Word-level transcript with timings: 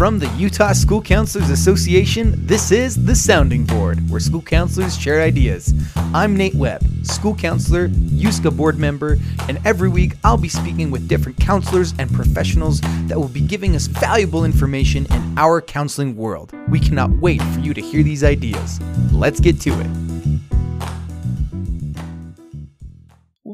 From 0.00 0.18
the 0.18 0.28
Utah 0.38 0.72
School 0.72 1.02
Counselors 1.02 1.50
Association, 1.50 2.32
this 2.46 2.72
is 2.72 3.04
The 3.04 3.14
Sounding 3.14 3.66
Board, 3.66 4.08
where 4.08 4.18
school 4.18 4.40
counselors 4.40 4.96
share 4.96 5.20
ideas. 5.20 5.74
I'm 6.14 6.34
Nate 6.34 6.54
Webb, 6.54 6.82
school 7.02 7.34
counselor, 7.34 7.88
USCA 7.88 8.56
board 8.56 8.78
member, 8.78 9.18
and 9.46 9.60
every 9.66 9.90
week 9.90 10.14
I'll 10.24 10.38
be 10.38 10.48
speaking 10.48 10.90
with 10.90 11.06
different 11.06 11.38
counselors 11.38 11.92
and 11.98 12.10
professionals 12.10 12.80
that 13.08 13.18
will 13.18 13.28
be 13.28 13.42
giving 13.42 13.76
us 13.76 13.88
valuable 13.88 14.46
information 14.46 15.04
in 15.04 15.34
our 15.36 15.60
counseling 15.60 16.16
world. 16.16 16.54
We 16.70 16.80
cannot 16.80 17.10
wait 17.18 17.42
for 17.42 17.60
you 17.60 17.74
to 17.74 17.82
hear 17.82 18.02
these 18.02 18.24
ideas. 18.24 18.80
Let's 19.12 19.38
get 19.38 19.60
to 19.60 19.80
it. 19.82 20.09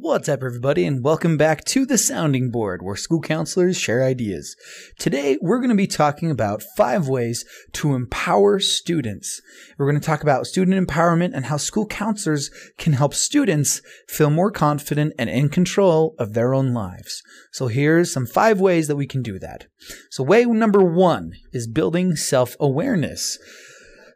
What's 0.07 0.29
up, 0.29 0.45
everybody, 0.45 0.87
and 0.87 1.03
welcome 1.03 1.37
back 1.37 1.65
to 1.65 1.85
the 1.85 1.99
Sounding 1.99 2.53
Board, 2.53 2.81
where 2.81 2.95
school 2.95 3.21
counselors 3.21 3.77
share 3.77 4.05
ideas. 4.05 4.55
Today, 5.01 5.37
we're 5.41 5.59
going 5.59 5.71
to 5.71 5.75
be 5.75 5.89
talking 5.89 6.31
about 6.31 6.63
five 6.63 7.09
ways 7.09 7.45
to 7.73 7.93
empower 7.93 8.61
students. 8.61 9.43
We're 9.77 9.91
going 9.91 10.01
to 10.01 10.07
talk 10.07 10.23
about 10.23 10.47
student 10.47 10.89
empowerment 10.89 11.33
and 11.35 11.47
how 11.47 11.57
school 11.57 11.87
counselors 11.87 12.53
can 12.79 12.93
help 12.93 13.15
students 13.15 13.83
feel 14.07 14.31
more 14.31 14.53
confident 14.53 15.13
and 15.19 15.29
in 15.29 15.49
control 15.49 16.15
of 16.21 16.35
their 16.35 16.55
own 16.55 16.73
lives. 16.73 17.21
So 17.51 17.67
here's 17.67 18.13
some 18.13 18.27
five 18.27 18.61
ways 18.61 18.87
that 18.87 18.97
we 18.97 19.09
can 19.09 19.23
do 19.23 19.41
that. 19.41 19.67
So 20.13 20.23
way 20.23 20.45
number 20.45 20.85
one 20.85 21.33
is 21.53 21.67
building 21.67 22.15
self-awareness. 22.15 23.41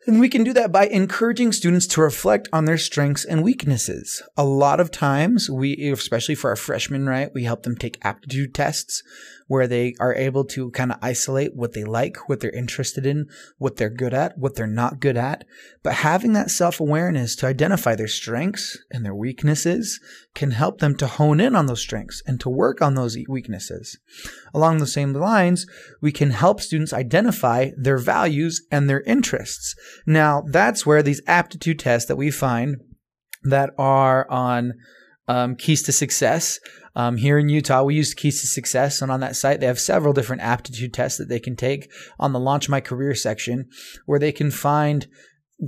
And 0.06 0.18
we 0.18 0.30
can 0.30 0.44
do 0.44 0.54
that 0.54 0.72
by 0.72 0.86
encouraging 0.86 1.52
students 1.52 1.86
to 1.88 2.00
reflect 2.00 2.48
on 2.54 2.64
their 2.64 2.78
strengths 2.78 3.24
and 3.24 3.42
weaknesses. 3.42 4.22
A 4.34 4.44
lot 4.44 4.80
of 4.80 4.90
times, 4.90 5.50
we, 5.50 5.90
especially 5.90 6.34
for 6.34 6.48
our 6.48 6.56
freshmen, 6.56 7.06
right, 7.06 7.30
we 7.34 7.44
help 7.44 7.64
them 7.64 7.76
take 7.76 7.98
aptitude 8.02 8.54
tests 8.54 9.02
where 9.50 9.66
they 9.66 9.92
are 9.98 10.14
able 10.14 10.44
to 10.44 10.70
kind 10.70 10.92
of 10.92 10.98
isolate 11.02 11.56
what 11.56 11.72
they 11.72 11.82
like, 11.82 12.28
what 12.28 12.38
they're 12.38 12.52
interested 12.52 13.04
in, 13.04 13.28
what 13.58 13.76
they're 13.76 13.90
good 13.90 14.14
at, 14.14 14.38
what 14.38 14.54
they're 14.54 14.64
not 14.64 15.00
good 15.00 15.16
at. 15.16 15.44
But 15.82 15.94
having 15.94 16.34
that 16.34 16.52
self 16.52 16.78
awareness 16.78 17.34
to 17.36 17.48
identify 17.48 17.96
their 17.96 18.06
strengths 18.06 18.78
and 18.92 19.04
their 19.04 19.14
weaknesses 19.14 19.98
can 20.36 20.52
help 20.52 20.78
them 20.78 20.94
to 20.98 21.08
hone 21.08 21.40
in 21.40 21.56
on 21.56 21.66
those 21.66 21.80
strengths 21.80 22.22
and 22.28 22.38
to 22.38 22.48
work 22.48 22.80
on 22.80 22.94
those 22.94 23.18
weaknesses. 23.28 23.98
Along 24.54 24.78
the 24.78 24.86
same 24.86 25.12
lines, 25.12 25.66
we 26.00 26.12
can 26.12 26.30
help 26.30 26.60
students 26.60 26.92
identify 26.92 27.72
their 27.76 27.98
values 27.98 28.64
and 28.70 28.88
their 28.88 29.00
interests. 29.00 29.74
Now, 30.06 30.42
that's 30.46 30.84
where 30.84 31.02
these 31.02 31.22
aptitude 31.26 31.78
tests 31.78 32.08
that 32.08 32.16
we 32.16 32.30
find 32.30 32.76
that 33.42 33.70
are 33.78 34.30
on 34.30 34.74
um, 35.28 35.56
keys 35.56 35.82
to 35.84 35.92
success 35.92 36.58
um, 36.96 37.16
here 37.16 37.38
in 37.38 37.48
Utah, 37.48 37.82
we 37.82 37.94
use 37.94 38.14
Keys 38.14 38.40
to 38.40 38.46
Success, 38.46 39.00
and 39.00 39.12
on 39.12 39.20
that 39.20 39.36
site, 39.36 39.60
they 39.60 39.66
have 39.66 39.78
several 39.78 40.12
different 40.12 40.42
aptitude 40.42 40.92
tests 40.92 41.18
that 41.18 41.28
they 41.28 41.38
can 41.38 41.54
take 41.54 41.90
on 42.18 42.32
the 42.32 42.40
Launch 42.40 42.68
My 42.68 42.80
Career 42.80 43.14
section, 43.14 43.68
where 44.06 44.18
they 44.18 44.32
can 44.32 44.50
find 44.50 45.06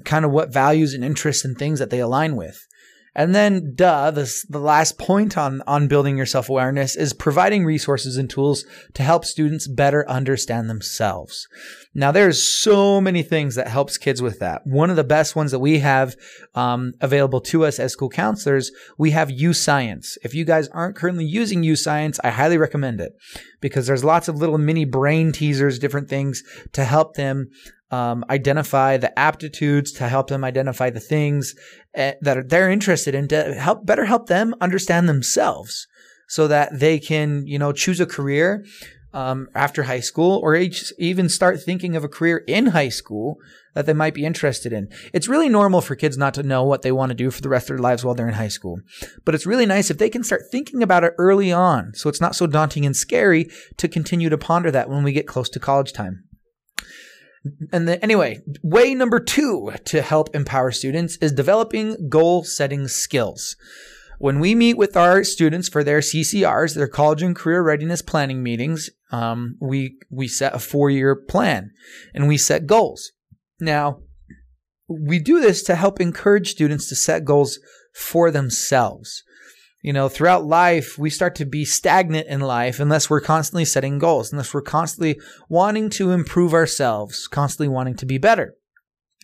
kind 0.05 0.25
of 0.25 0.33
what 0.33 0.53
values 0.53 0.95
and 0.95 1.05
interests 1.05 1.45
and 1.45 1.57
things 1.57 1.79
that 1.79 1.91
they 1.91 2.01
align 2.01 2.35
with. 2.35 2.67
And 3.15 3.35
then, 3.35 3.75
duh, 3.75 4.11
this, 4.11 4.47
the 4.49 4.59
last 4.59 4.99
point 4.99 5.37
on, 5.37 5.63
on 5.67 5.87
building 5.87 6.17
your 6.17 6.27
self 6.27 6.49
awareness 6.49 6.97
is 6.97 7.13
providing 7.13 7.65
resources 7.65 8.17
and 8.17 8.29
tools 8.29 8.65
to 8.95 9.03
help 9.03 9.25
students 9.25 9.69
better 9.69 10.09
understand 10.09 10.71
themselves. 10.71 11.47
Now, 11.95 12.11
there's 12.11 12.43
so 12.43 13.03
many 13.03 13.23
things 13.23 13.55
that 13.57 13.69
helps 13.69 13.99
kids 13.99 14.23
with 14.23 14.39
that. 14.39 14.63
One 14.65 14.89
of 14.89 14.97
the 14.97 15.05
best 15.05 15.37
ones 15.37 15.51
that 15.51 15.59
we 15.59 15.81
have 15.81 16.17
um, 16.55 16.93
available 17.03 17.43
to 17.43 17.67
us 17.67 17.79
as 17.79 17.93
school 17.93 18.09
counselors, 18.09 18.71
we 18.97 19.11
have 19.11 19.29
YouScience. 19.29 20.17
If 20.25 20.35
you 20.35 20.47
guys 20.47 20.69
aren't 20.69 20.97
currently 20.97 21.27
using 21.27 21.63
YouScience, 21.63 22.19
I 22.25 22.31
highly 22.31 22.57
recommend 22.57 23.01
it 23.01 23.13
because 23.61 23.87
there's 23.87 24.05
lots 24.05 24.29
of 24.29 24.37
little 24.37 24.59
mini 24.59 24.87
brain 24.87 25.33
teasers, 25.33 25.79
different 25.79 26.09
things 26.09 26.43
to 26.73 26.85
help 26.85 27.15
them 27.15 27.51
um, 27.93 28.25
identify 28.31 28.97
the 28.97 29.17
aptitudes 29.19 29.93
to 29.93 30.09
help 30.09 30.29
them 30.29 30.43
identify 30.43 30.91
the 30.91 30.99
things 30.99 31.55
uh, 31.97 32.13
that 32.23 32.49
they're 32.49 32.71
interested 32.71 33.15
in 33.15 33.29
to 33.29 33.55
help 33.55 33.87
better 33.87 34.07
help 34.07 34.27
them 34.27 34.55
understand 34.61 35.09
themselves 35.09 35.87
so 36.27 36.49
that 36.49 36.71
they 36.73 36.99
can 36.99 37.47
you 37.47 37.59
know 37.59 37.73
choose 37.73 38.01
a 38.01 38.07
career 38.07 38.65
um, 39.15 39.49
after 39.55 39.83
high 39.83 40.01
school 40.01 40.41
or 40.43 40.57
even 40.99 41.29
start 41.29 41.63
thinking 41.63 41.95
of 41.95 42.03
a 42.03 42.09
career 42.09 42.39
in 42.49 42.69
high 42.69 42.89
school 42.89 43.37
that 43.75 43.87
they 43.87 43.93
might 43.93 44.15
be 44.15 44.25
interested 44.25 44.73
in. 44.73 44.89
It's 45.13 45.29
really 45.29 45.51
normal 45.51 45.81
for 45.81 45.95
kids 45.95 46.17
not 46.17 46.35
to 46.35 46.43
know 46.43 46.65
what 46.65 46.83
they 46.83 46.93
want 46.93 47.11
to 47.11 47.15
do 47.15 47.31
for 47.31 47.41
the 47.41 47.49
rest 47.49 47.71
of 47.71 47.77
their 47.77 47.83
lives 47.83 48.05
while 48.05 48.15
they're 48.15 48.29
in 48.29 48.35
high 48.35 48.49
school. 48.49 48.81
But 49.25 49.35
it's 49.35 49.47
really 49.47 49.67
nice 49.67 49.91
if 49.91 49.99
they 49.99 50.11
can 50.11 50.25
start 50.25 50.43
thinking 50.51 50.83
about 50.83 51.05
it 51.05 51.15
early 51.19 51.53
on 51.53 51.93
so 51.95 52.09
it's 52.09 52.21
not 52.21 52.35
so 52.35 52.47
daunting 52.47 52.87
and 52.87 52.97
scary 52.97 53.51
to 53.77 53.89
continue 53.89 54.29
to 54.29 54.39
ponder 54.39 54.71
that 54.71 54.89
when 54.89 55.05
we 55.05 55.13
get 55.13 55.27
close 55.27 55.49
to 55.51 55.61
college 55.61 55.93
time. 55.93 56.25
And 57.73 57.89
anyway, 57.89 58.41
way 58.63 58.95
number 58.95 59.19
two 59.19 59.73
to 59.87 60.03
help 60.03 60.35
empower 60.35 60.71
students 60.71 61.17
is 61.17 61.33
developing 61.33 62.09
goal 62.09 62.45
setting 62.45 62.87
skills. 62.89 63.57
When 64.19 64.39
we 64.39 64.55
meet 64.55 64.77
with 64.77 64.97
our 64.97 65.25
students 65.25 65.69
for 65.69 65.83
their 65.83 65.99
CCRs, 65.99 66.77
their 66.77 66.87
college 66.87 67.23
and 67.23 67.35
career 67.35 67.61
readiness 67.63 68.03
planning 68.03 68.43
meetings, 68.43 68.91
um, 69.11 69.57
we 69.61 69.97
we 70.11 70.29
set 70.29 70.55
a 70.55 70.61
four 70.61 70.91
year 70.91 71.17
plan 71.17 71.73
and 72.15 72.29
we 72.29 72.39
set 72.39 72.67
goals. 72.67 73.11
Now, 73.61 74.03
we 74.89 75.19
do 75.19 75.41
this 75.41 75.63
to 75.65 75.75
help 75.75 76.01
encourage 76.01 76.51
students 76.51 76.89
to 76.91 76.95
set 76.97 77.25
goals 77.25 77.59
for 77.93 78.31
themselves 78.31 79.25
you 79.83 79.93
know, 79.93 80.09
throughout 80.09 80.45
life, 80.45 80.97
we 80.97 81.11
start 81.11 81.35
to 81.37 81.45
be 81.45 81.65
stagnant 81.65 82.29
in 82.29 82.41
life 82.41 82.79
unless 82.79 83.11
we're 83.11 83.21
constantly 83.21 83.65
setting 83.65 83.99
goals, 83.99 84.33
unless 84.33 84.55
we're 84.55 84.63
constantly 84.63 85.21
wanting 85.49 85.91
to 85.91 86.13
improve 86.13 86.55
ourselves, 86.55 87.27
constantly 87.27 87.69
wanting 87.69 87.97
to 87.97 88.07
be 88.07 88.17
better. 88.17 88.55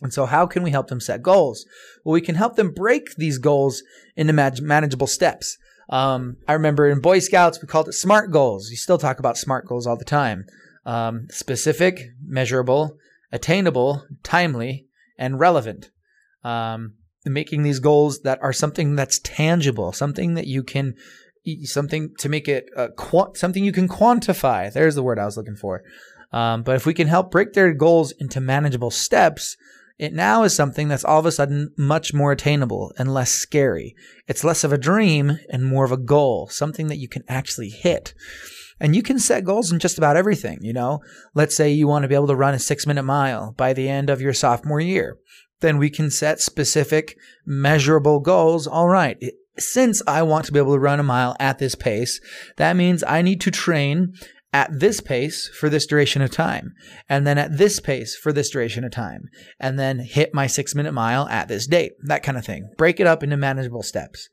And 0.02 0.12
so, 0.12 0.26
how 0.26 0.46
can 0.46 0.62
we 0.64 0.70
help 0.70 0.88
them 0.88 1.00
set 1.00 1.22
goals? 1.22 1.64
Well, 2.04 2.12
we 2.12 2.20
can 2.20 2.34
help 2.34 2.56
them 2.56 2.72
break 2.72 3.14
these 3.16 3.38
goals 3.38 3.82
into 4.16 4.32
manageable 4.32 5.06
steps. 5.06 5.56
Um, 5.90 6.36
I 6.46 6.52
remember 6.52 6.88
in 6.88 7.00
Boy 7.00 7.20
Scouts, 7.20 7.62
we 7.62 7.68
called 7.68 7.88
it 7.88 7.94
SMART 7.94 8.30
goals. 8.30 8.70
You 8.70 8.76
still 8.76 8.98
talk 8.98 9.18
about 9.18 9.38
SMART 9.38 9.66
goals 9.66 9.86
all 9.86 9.96
the 9.96 10.04
time 10.04 10.44
um, 10.84 11.26
specific, 11.30 12.10
measurable, 12.24 12.96
attainable, 13.30 14.04
timely, 14.22 14.86
and 15.18 15.38
relevant. 15.38 15.90
Um, 16.42 16.94
making 17.24 17.62
these 17.62 17.78
goals 17.78 18.20
that 18.22 18.38
are 18.42 18.52
something 18.52 18.96
that's 18.96 19.18
tangible, 19.20 19.92
something 19.92 20.34
that 20.34 20.46
you 20.46 20.62
can, 20.62 20.94
something 21.64 22.14
to 22.18 22.28
make 22.28 22.48
it 22.48 22.68
uh, 22.76 22.88
qu- 22.96 23.34
something 23.34 23.64
you 23.64 23.72
can 23.72 23.88
quantify. 23.88 24.72
There's 24.72 24.94
the 24.94 25.02
word 25.02 25.18
I 25.18 25.24
was 25.24 25.36
looking 25.36 25.56
for. 25.56 25.82
Um, 26.32 26.62
but 26.62 26.76
if 26.76 26.86
we 26.86 26.94
can 26.94 27.08
help 27.08 27.30
break 27.30 27.54
their 27.54 27.72
goals 27.72 28.12
into 28.12 28.40
manageable 28.40 28.90
steps, 28.90 29.56
it 29.98 30.12
now 30.12 30.44
is 30.44 30.54
something 30.54 30.86
that's 30.88 31.04
all 31.04 31.18
of 31.18 31.26
a 31.26 31.32
sudden 31.32 31.72
much 31.76 32.14
more 32.14 32.32
attainable 32.32 32.92
and 32.98 33.12
less 33.12 33.32
scary. 33.32 33.96
It's 34.28 34.44
less 34.44 34.62
of 34.62 34.72
a 34.72 34.78
dream 34.78 35.38
and 35.50 35.64
more 35.64 35.84
of 35.84 35.92
a 35.92 35.96
goal, 35.96 36.48
something 36.48 36.86
that 36.88 36.98
you 36.98 37.08
can 37.08 37.24
actually 37.28 37.70
hit. 37.70 38.14
And 38.78 38.94
you 38.94 39.02
can 39.02 39.18
set 39.18 39.44
goals 39.44 39.72
in 39.72 39.80
just 39.80 39.98
about 39.98 40.16
everything, 40.16 40.58
you 40.62 40.72
know? 40.72 41.00
Let's 41.34 41.56
say 41.56 41.70
you 41.70 41.88
want 41.88 42.04
to 42.04 42.08
be 42.08 42.14
able 42.14 42.28
to 42.28 42.36
run 42.36 42.54
a 42.54 42.60
six 42.60 42.86
minute 42.86 43.02
mile 43.02 43.52
by 43.56 43.72
the 43.72 43.88
end 43.88 44.08
of 44.08 44.20
your 44.20 44.32
sophomore 44.32 44.80
year 44.80 45.16
then 45.60 45.78
we 45.78 45.90
can 45.90 46.10
set 46.10 46.40
specific, 46.40 47.16
measurable 47.46 48.20
goals. 48.20 48.66
All 48.66 48.88
right. 48.88 49.22
Since 49.58 50.02
I 50.06 50.22
want 50.22 50.44
to 50.46 50.52
be 50.52 50.58
able 50.58 50.74
to 50.74 50.78
run 50.78 51.00
a 51.00 51.04
mile 51.04 51.34
at 51.40 51.58
this 51.58 51.74
pace, 51.74 52.20
that 52.56 52.76
means 52.76 53.02
I 53.06 53.22
need 53.22 53.40
to 53.40 53.50
train 53.50 54.14
at 54.52 54.70
this 54.72 55.00
pace 55.00 55.48
for 55.48 55.68
this 55.68 55.86
duration 55.86 56.22
of 56.22 56.30
time, 56.30 56.72
and 57.08 57.26
then 57.26 57.36
at 57.36 57.58
this 57.58 57.80
pace 57.80 58.16
for 58.16 58.32
this 58.32 58.50
duration 58.50 58.82
of 58.82 58.90
time, 58.90 59.28
and 59.60 59.78
then 59.78 59.98
hit 59.98 60.32
my 60.32 60.46
six 60.46 60.74
minute 60.74 60.92
mile 60.92 61.28
at 61.28 61.48
this 61.48 61.66
date, 61.66 61.92
that 62.04 62.22
kind 62.22 62.38
of 62.38 62.46
thing. 62.46 62.70
Break 62.78 62.98
it 62.98 63.06
up 63.06 63.22
into 63.22 63.36
manageable 63.36 63.82
steps. 63.82 64.28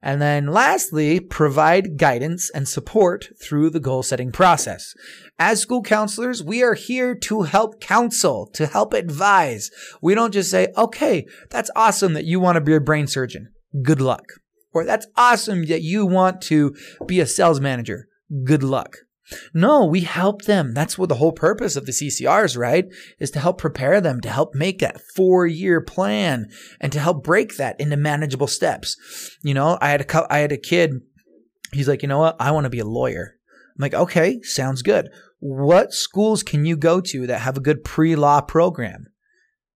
And 0.00 0.22
then 0.22 0.46
lastly, 0.46 1.18
provide 1.18 1.96
guidance 1.96 2.50
and 2.50 2.68
support 2.68 3.30
through 3.42 3.70
the 3.70 3.80
goal 3.80 4.02
setting 4.02 4.30
process. 4.30 4.94
As 5.38 5.60
school 5.60 5.82
counselors, 5.82 6.42
we 6.42 6.62
are 6.62 6.74
here 6.74 7.16
to 7.16 7.42
help 7.42 7.80
counsel, 7.80 8.48
to 8.54 8.66
help 8.66 8.94
advise. 8.94 9.70
We 10.00 10.14
don't 10.14 10.32
just 10.32 10.50
say, 10.50 10.68
okay, 10.76 11.26
that's 11.50 11.70
awesome 11.74 12.12
that 12.12 12.26
you 12.26 12.38
want 12.38 12.56
to 12.56 12.60
be 12.60 12.74
a 12.74 12.80
brain 12.80 13.08
surgeon. 13.08 13.52
Good 13.82 14.00
luck. 14.00 14.24
Or 14.72 14.84
that's 14.84 15.08
awesome 15.16 15.66
that 15.66 15.82
you 15.82 16.06
want 16.06 16.42
to 16.42 16.76
be 17.06 17.18
a 17.18 17.26
sales 17.26 17.60
manager. 17.60 18.06
Good 18.44 18.62
luck. 18.62 18.98
No, 19.52 19.84
we 19.84 20.00
help 20.00 20.42
them. 20.42 20.74
That's 20.74 20.96
what 20.96 21.08
the 21.08 21.16
whole 21.16 21.32
purpose 21.32 21.76
of 21.76 21.86
the 21.86 21.92
CCRs, 21.92 22.56
right? 22.56 22.86
Is 23.18 23.30
to 23.32 23.40
help 23.40 23.58
prepare 23.58 24.00
them, 24.00 24.20
to 24.22 24.30
help 24.30 24.54
make 24.54 24.78
that 24.78 25.00
four 25.14 25.46
year 25.46 25.80
plan 25.80 26.46
and 26.80 26.92
to 26.92 27.00
help 27.00 27.24
break 27.24 27.56
that 27.56 27.78
into 27.78 27.96
manageable 27.96 28.46
steps. 28.46 28.96
You 29.42 29.54
know, 29.54 29.78
I 29.80 29.90
had 29.90 30.00
a, 30.02 30.26
I 30.32 30.38
had 30.38 30.52
a 30.52 30.58
kid. 30.58 31.00
He's 31.72 31.88
like, 31.88 32.02
you 32.02 32.08
know 32.08 32.18
what? 32.18 32.36
I 32.40 32.50
want 32.50 32.64
to 32.64 32.70
be 32.70 32.78
a 32.78 32.86
lawyer. 32.86 33.36
I'm 33.76 33.82
like, 33.82 33.94
okay, 33.94 34.40
sounds 34.42 34.82
good. 34.82 35.08
What 35.40 35.92
schools 35.92 36.42
can 36.42 36.64
you 36.64 36.76
go 36.76 37.00
to 37.00 37.26
that 37.26 37.40
have 37.40 37.56
a 37.56 37.60
good 37.62 37.84
pre 37.84 38.16
law 38.16 38.40
program? 38.40 39.06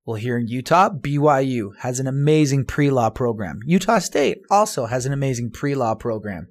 Well, 0.05 0.17
here 0.17 0.37
in 0.37 0.49
Utah, 0.49 0.91
BYU 0.91 1.77
has 1.79 2.01
an 2.01 2.09
amazing 2.09 2.65
pre 2.65 2.91
law 2.91 3.11
program. 3.11 3.61
Utah 3.65 4.01
State 4.01 4.39
also 4.51 4.87
has 4.87 5.07
an 5.07 5.13
amazing 5.13 5.51
pre 5.53 5.77
law 5.77 5.95
program. 5.95 6.49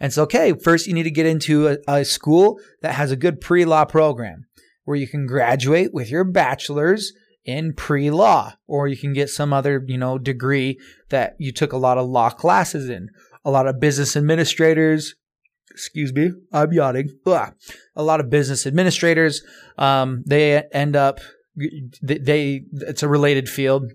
And 0.00 0.12
so, 0.12 0.22
okay, 0.22 0.54
first 0.54 0.86
you 0.86 0.94
need 0.94 1.02
to 1.04 1.10
get 1.10 1.26
into 1.26 1.68
a, 1.68 1.78
a 1.86 2.04
school 2.04 2.58
that 2.82 2.94
has 2.94 3.10
a 3.10 3.16
good 3.16 3.40
pre 3.40 3.64
law 3.64 3.84
program 3.84 4.46
where 4.84 4.96
you 4.96 5.06
can 5.06 5.26
graduate 5.26 5.92
with 5.92 6.10
your 6.10 6.24
bachelor's 6.24 7.12
in 7.44 7.72
pre-law 7.72 8.54
or 8.66 8.88
you 8.88 8.96
can 8.96 9.12
get 9.12 9.28
some 9.28 9.52
other, 9.52 9.82
you 9.86 9.98
know, 9.98 10.18
degree 10.18 10.78
that 11.10 11.34
you 11.38 11.52
took 11.52 11.72
a 11.72 11.78
lot 11.78 11.98
of 11.98 12.08
law 12.08 12.30
classes 12.30 12.88
in. 12.88 13.08
A 13.44 13.50
lot 13.50 13.66
of 13.66 13.80
business 13.80 14.16
administrators, 14.16 15.14
excuse 15.70 16.12
me, 16.12 16.32
I'm 16.52 16.72
yawning. 16.72 17.08
Ugh. 17.26 17.54
A 17.96 18.02
lot 18.02 18.20
of 18.20 18.28
business 18.28 18.66
administrators, 18.66 19.42
um, 19.78 20.22
they 20.26 20.62
end 20.72 20.96
up 20.96 21.20
they, 22.02 22.18
they 22.18 22.62
it's 22.72 23.02
a 23.02 23.08
related 23.08 23.48
field. 23.48 23.90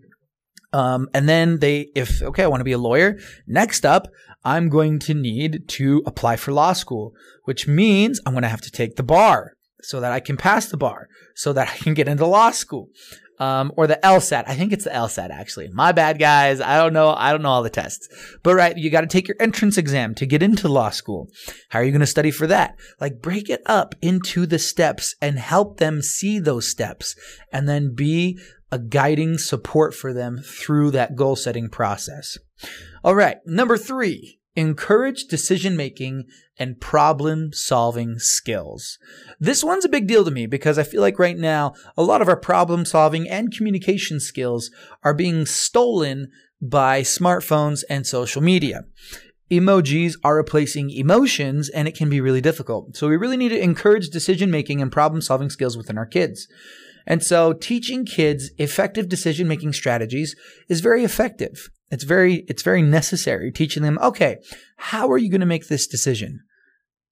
Um, 0.75 1.07
and 1.13 1.30
then 1.30 1.60
they, 1.60 1.88
if, 1.95 2.22
okay, 2.22 2.44
I 2.44 2.48
want 2.48 2.60
to 2.60 2.66
be 2.66 2.74
a 2.74 2.77
lawyer. 2.77 3.18
Next 3.48 3.86
up, 3.86 4.10
I'm 4.44 4.68
going 4.68 5.00
to 5.00 5.13
need 5.13 5.69
to 5.69 6.04
apply 6.06 6.36
for 6.36 6.51
law 6.51 6.74
school, 6.74 7.13
which 7.45 7.66
means 7.66 8.19
I'm 8.25 8.33
going 8.33 8.44
to 8.44 8.50
have 8.50 8.68
to 8.68 8.72
take 8.72 8.98
the 8.98 9.04
bar 9.04 9.54
so 9.81 10.01
that 10.01 10.12
I 10.12 10.19
can 10.19 10.36
pass 10.36 10.68
the 10.68 10.75
bar, 10.75 11.07
so 11.33 11.54
that 11.54 11.69
I 11.69 11.77
can 11.77 11.94
get 11.94 12.10
into 12.10 12.25
law 12.25 12.51
school. 12.51 12.89
Um, 13.38 13.74
or 13.76 13.86
the 13.86 14.00
LSAT. 14.02 14.46
I 14.48 14.56
think 14.56 14.72
it's 14.72 14.86
the 14.86 14.92
LSAT 14.92 15.30
actually. 15.30 15.68
My 15.70 15.92
bad, 15.92 16.20
guys. 16.20 16.62
I 16.62 16.78
don't 16.78 16.94
know. 16.94 17.10
I 17.10 17.32
don't 17.32 17.42
know 17.42 17.50
all 17.50 17.64
the 17.64 17.70
tests. 17.70 18.08
But 18.44 18.56
right, 18.56 18.78
you 18.78 18.90
got 18.90 19.02
to 19.02 19.08
take 19.08 19.28
your 19.28 19.38
entrance 19.40 19.78
exam 19.78 20.16
to 20.16 20.26
get 20.26 20.42
into 20.42 20.70
law 20.70 20.90
school. 20.90 21.30
How 21.70 21.80
are 21.80 21.84
you 21.84 21.92
going 21.92 22.00
to 22.00 22.08
study 22.08 22.32
for 22.32 22.48
that? 22.48 22.78
Like 23.02 23.22
break 23.22 23.50
it 23.50 23.62
up 23.66 23.94
into 24.02 24.46
the 24.46 24.60
steps 24.60 25.16
and 25.22 25.38
help 25.38 25.80
them 25.80 26.02
see 26.02 26.40
those 26.40 26.70
steps 26.70 27.16
and 27.52 27.68
then 27.68 27.94
be 27.94 28.40
a 28.72 28.80
guiding 28.80 29.38
support 29.38 29.94
for 29.94 30.14
them 30.14 30.38
through 30.38 30.92
that 30.92 31.16
goal 31.16 31.36
setting 31.36 31.70
process. 31.70 32.38
All 33.04 33.16
right. 33.16 33.38
Number 33.46 33.78
three, 33.78 34.40
encourage 34.56 35.25
decision 35.25 35.75
making 35.75 36.25
and 36.57 36.80
problem 36.80 37.52
solving 37.52 38.18
skills. 38.19 38.98
This 39.40 39.63
one's 39.63 39.86
a 39.86 39.90
big 39.90 40.07
deal 40.07 40.24
to 40.24 40.31
me 40.31 40.46
because 40.46 40.78
I 40.78 40.84
feel 40.84 41.02
like 41.02 41.19
right 41.19 41.38
now 41.38 41.74
a 41.98 42.04
lot 42.04 42.22
of 42.22 42.30
our 42.30 42.38
problem 42.38 42.86
solving 42.86 43.30
and 43.30 43.54
communication 43.54 44.19
skills 44.19 44.72
are 45.04 45.13
being 45.13 45.46
stolen 45.46 46.30
by 46.62 47.02
smartphones 47.02 47.84
and 47.90 48.07
social 48.07 48.42
media. 48.42 48.86
Emojis 49.52 50.13
are 50.24 50.36
replacing 50.36 50.90
emotions 50.90 51.69
and 51.69 51.88
it 51.88 51.96
can 51.96 52.10
be 52.10 52.22
really 52.22 52.42
difficult. 52.42 52.96
So 52.96 53.07
we 53.07 53.18
really 53.18 53.38
need 53.38 53.50
to 53.50 53.62
encourage 53.62 54.10
decision 54.10 54.50
making 54.50 54.81
and 54.81 54.92
problem 54.92 55.22
solving 55.22 55.50
skills 55.50 55.78
within 55.78 55.98
our 55.98 56.06
kids. 56.06 56.48
And 57.06 57.22
so 57.22 57.54
teaching 57.54 58.06
kids 58.06 58.50
effective 58.57 59.07
decision 59.07 59.48
making 59.48 59.74
strategies 59.74 60.36
is 60.68 60.81
very 60.81 61.04
effective. 61.04 61.69
It's 61.92 62.04
very, 62.04 62.46
it's 62.48 62.64
very 62.64 62.82
necessary 62.82 63.52
teaching 63.52 63.84
them, 63.84 64.00
okay, 64.02 64.38
how 64.78 65.10
are 65.10 65.18
you 65.18 65.30
going 65.30 65.42
to 65.42 65.48
make 65.48 65.68
this 65.68 65.88
decision? 65.88 66.42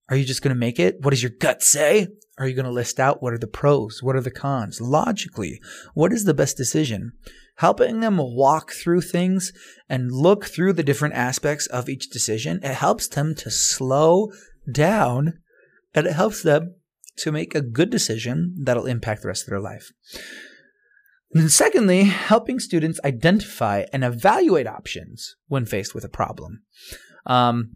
Are 0.10 0.16
you 0.16 0.25
just 0.25 0.42
going 0.42 0.54
to 0.54 0.60
make 0.60 0.80
it? 0.80 0.98
What 1.00 1.12
does 1.12 1.24
your 1.24 1.31
gut 1.40 1.64
say? 1.64 2.08
Are 2.38 2.48
you 2.48 2.56
going 2.56 2.66
to 2.66 2.72
list 2.72 3.00
out 3.00 3.22
what 3.22 3.34
are 3.34 3.38
the 3.38 3.48
pros? 3.48 4.02
What 4.02 4.16
are 4.16 4.22
the 4.22 4.31
cons? 4.31 4.81
Logically, 4.81 5.62
what 5.94 6.12
is 6.12 6.25
the 6.25 6.34
best 6.34 6.58
decision? 6.58 7.14
Helping 7.58 8.00
them 8.00 8.18
walk 8.18 8.72
through 8.72 9.02
things 9.02 9.54
and 9.88 10.12
look 10.12 10.46
through 10.46 10.74
the 10.74 10.84
different 10.84 11.14
aspects 11.14 11.68
of 11.68 11.88
each 11.88 12.10
decision, 12.10 12.60
it 12.64 12.74
helps 12.74 13.08
them 13.08 13.36
to 13.36 13.52
slow 13.52 14.31
down 14.72 15.40
and 15.94 16.08
it 16.08 16.14
helps 16.14 16.42
them 16.42 16.76
to 17.18 17.31
make 17.31 17.54
a 17.54 17.62
good 17.62 17.92
decision 17.92 18.56
that'll 18.60 18.88
impact 18.88 19.22
the 19.22 19.28
rest 19.28 19.44
of 19.44 19.50
their 19.52 19.62
life. 19.62 19.92
And 21.33 21.41
then, 21.41 21.50
secondly, 21.50 22.03
helping 22.03 22.59
students 22.59 23.00
identify 23.03 23.85
and 23.91 24.03
evaluate 24.03 24.68
options 24.68 25.35
when 25.47 25.65
faced 25.65 25.95
with 25.95 26.03
a 26.03 26.09
problem. 26.09 26.62
Um, 27.25 27.71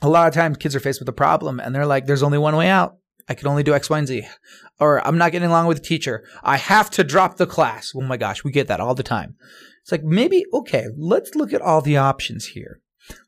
a 0.00 0.08
lot 0.08 0.28
of 0.28 0.34
times 0.34 0.56
kids 0.56 0.76
are 0.76 0.80
faced 0.80 1.00
with 1.00 1.08
a 1.08 1.12
problem 1.12 1.58
and 1.58 1.74
they're 1.74 1.86
like, 1.86 2.06
there's 2.06 2.22
only 2.22 2.38
one 2.38 2.56
way 2.56 2.68
out. 2.68 2.96
I 3.28 3.34
can 3.34 3.48
only 3.48 3.62
do 3.62 3.74
X, 3.74 3.90
Y, 3.90 3.98
and 3.98 4.08
Z. 4.08 4.26
Or 4.78 5.06
I'm 5.06 5.18
not 5.18 5.32
getting 5.32 5.48
along 5.48 5.66
with 5.66 5.78
the 5.78 5.84
teacher. 5.84 6.24
I 6.42 6.56
have 6.56 6.90
to 6.90 7.04
drop 7.04 7.36
the 7.36 7.46
class. 7.46 7.92
Oh 7.94 8.00
my 8.00 8.16
gosh, 8.16 8.44
we 8.44 8.50
get 8.50 8.68
that 8.68 8.80
all 8.80 8.94
the 8.94 9.02
time. 9.02 9.36
It's 9.82 9.92
like, 9.92 10.04
maybe, 10.04 10.44
okay, 10.52 10.86
let's 10.96 11.34
look 11.34 11.52
at 11.52 11.62
all 11.62 11.80
the 11.80 11.96
options 11.96 12.46
here. 12.46 12.80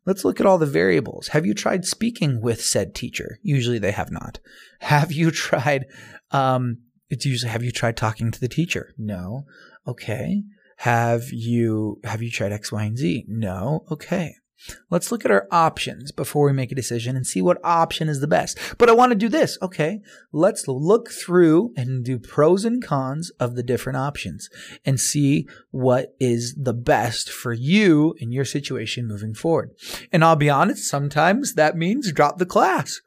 Let's 0.06 0.24
look 0.24 0.40
at 0.40 0.46
all 0.46 0.58
the 0.58 0.66
variables. 0.66 1.28
Have 1.28 1.44
you 1.46 1.54
tried 1.54 1.84
speaking 1.84 2.40
with 2.40 2.62
said 2.62 2.94
teacher? 2.94 3.38
Usually 3.42 3.78
they 3.78 3.92
have 3.92 4.10
not. 4.10 4.38
Have 4.80 5.12
you 5.12 5.30
tried, 5.30 5.86
um, 6.30 6.78
it's 7.08 7.26
usually, 7.26 7.50
have 7.50 7.62
you 7.62 7.70
tried 7.70 7.96
talking 7.96 8.30
to 8.30 8.40
the 8.40 8.48
teacher? 8.48 8.94
No. 8.96 9.44
Okay. 9.86 10.42
Have 10.78 11.24
you 11.30 12.00
have 12.04 12.22
you 12.22 12.30
tried 12.30 12.52
X, 12.52 12.72
Y, 12.72 12.82
and 12.82 12.98
Z? 12.98 13.24
No. 13.28 13.84
Okay. 13.90 14.34
Let's 14.90 15.10
look 15.10 15.24
at 15.24 15.30
our 15.30 15.48
options 15.50 16.12
before 16.12 16.46
we 16.46 16.52
make 16.52 16.70
a 16.70 16.76
decision 16.76 17.16
and 17.16 17.26
see 17.26 17.42
what 17.42 17.58
option 17.64 18.08
is 18.08 18.20
the 18.20 18.28
best. 18.28 18.58
But 18.78 18.88
I 18.88 18.92
want 18.92 19.10
to 19.10 19.18
do 19.18 19.28
this. 19.28 19.58
Okay. 19.60 20.00
Let's 20.32 20.68
look 20.68 21.10
through 21.10 21.72
and 21.76 22.04
do 22.04 22.18
pros 22.18 22.64
and 22.64 22.82
cons 22.82 23.30
of 23.40 23.56
the 23.56 23.62
different 23.62 23.96
options 23.96 24.48
and 24.84 25.00
see 25.00 25.48
what 25.70 26.14
is 26.20 26.54
the 26.54 26.74
best 26.74 27.30
for 27.30 27.52
you 27.52 28.14
in 28.18 28.30
your 28.30 28.44
situation 28.44 29.08
moving 29.08 29.34
forward. 29.34 29.70
And 30.12 30.24
I'll 30.24 30.36
be 30.36 30.50
honest, 30.50 30.88
sometimes 30.88 31.54
that 31.54 31.76
means 31.76 32.12
drop 32.12 32.38
the 32.38 32.46
class. 32.46 33.00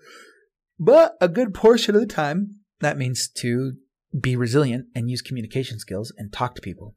But 0.77 1.15
a 1.21 1.29
good 1.29 1.53
portion 1.53 1.95
of 1.95 2.01
the 2.01 2.07
time, 2.07 2.59
that 2.81 2.97
means 2.97 3.29
to 3.29 3.73
be 4.19 4.35
resilient 4.35 4.87
and 4.95 5.09
use 5.09 5.21
communication 5.21 5.79
skills 5.79 6.13
and 6.17 6.31
talk 6.31 6.55
to 6.55 6.61
people. 6.61 6.95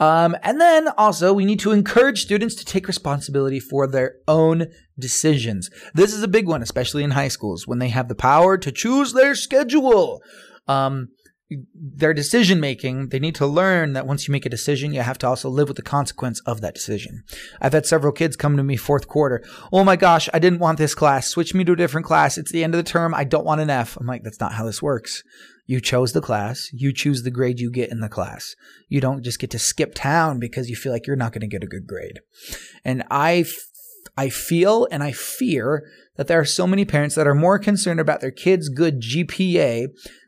Um, 0.00 0.36
and 0.42 0.60
then 0.60 0.88
also, 0.98 1.32
we 1.32 1.44
need 1.44 1.60
to 1.60 1.72
encourage 1.72 2.22
students 2.22 2.54
to 2.56 2.64
take 2.64 2.88
responsibility 2.88 3.60
for 3.60 3.86
their 3.86 4.16
own 4.26 4.66
decisions. 4.98 5.70
This 5.94 6.12
is 6.12 6.22
a 6.22 6.28
big 6.28 6.48
one, 6.48 6.62
especially 6.62 7.04
in 7.04 7.12
high 7.12 7.28
schools 7.28 7.66
when 7.66 7.78
they 7.78 7.90
have 7.90 8.08
the 8.08 8.14
power 8.14 8.58
to 8.58 8.72
choose 8.72 9.12
their 9.12 9.34
schedule. 9.34 10.20
Um, 10.66 11.08
their 11.74 12.14
decision 12.14 12.58
making, 12.58 13.10
they 13.10 13.18
need 13.18 13.34
to 13.36 13.46
learn 13.46 13.92
that 13.92 14.06
once 14.06 14.26
you 14.26 14.32
make 14.32 14.46
a 14.46 14.50
decision, 14.50 14.92
you 14.92 15.02
have 15.02 15.18
to 15.18 15.28
also 15.28 15.48
live 15.48 15.68
with 15.68 15.76
the 15.76 15.82
consequence 15.82 16.40
of 16.40 16.60
that 16.62 16.74
decision. 16.74 17.22
I've 17.60 17.74
had 17.74 17.86
several 17.86 18.12
kids 18.12 18.34
come 18.34 18.56
to 18.56 18.64
me 18.64 18.76
fourth 18.76 19.06
quarter. 19.06 19.44
Oh 19.72 19.84
my 19.84 19.94
gosh, 19.94 20.28
I 20.34 20.38
didn't 20.38 20.58
want 20.58 20.78
this 20.78 20.94
class. 20.94 21.28
Switch 21.28 21.54
me 21.54 21.62
to 21.64 21.72
a 21.72 21.76
different 21.76 22.06
class. 22.06 22.38
It's 22.38 22.50
the 22.50 22.64
end 22.64 22.74
of 22.74 22.78
the 22.78 22.90
term. 22.90 23.14
I 23.14 23.24
don't 23.24 23.44
want 23.44 23.60
an 23.60 23.70
F. 23.70 23.96
I'm 23.96 24.06
like, 24.06 24.22
that's 24.24 24.40
not 24.40 24.54
how 24.54 24.64
this 24.64 24.82
works. 24.82 25.22
You 25.66 25.80
chose 25.80 26.12
the 26.12 26.20
class. 26.20 26.70
You 26.72 26.92
choose 26.92 27.22
the 27.22 27.30
grade 27.30 27.60
you 27.60 27.70
get 27.70 27.90
in 27.90 28.00
the 28.00 28.08
class. 28.08 28.54
You 28.88 29.00
don't 29.00 29.22
just 29.22 29.38
get 29.38 29.50
to 29.52 29.58
skip 29.58 29.94
town 29.94 30.38
because 30.38 30.68
you 30.68 30.76
feel 30.76 30.92
like 30.92 31.06
you're 31.06 31.16
not 31.16 31.32
going 31.32 31.40
to 31.40 31.46
get 31.46 31.64
a 31.64 31.68
good 31.68 31.86
grade. 31.86 32.20
And 32.84 33.02
I, 33.10 33.44
I 34.16 34.28
feel 34.28 34.86
and 34.90 35.02
I 35.02 35.12
fear 35.12 35.84
that 36.16 36.28
there 36.28 36.38
are 36.38 36.44
so 36.44 36.66
many 36.66 36.84
parents 36.84 37.14
that 37.14 37.26
are 37.26 37.34
more 37.34 37.58
concerned 37.58 38.00
about 38.00 38.20
their 38.20 38.30
kids' 38.30 38.68
good 38.68 39.00
GPA 39.00 39.86